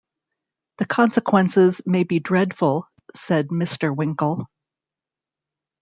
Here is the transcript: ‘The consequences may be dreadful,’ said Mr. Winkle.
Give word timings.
‘The 0.79 0.87
consequences 0.87 1.83
may 1.85 2.03
be 2.05 2.17
dreadful,’ 2.19 2.87
said 3.13 3.49
Mr. 3.49 3.95
Winkle. 3.95 4.49